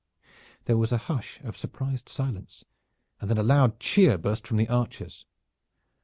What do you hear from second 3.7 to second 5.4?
cheer burst from the archers.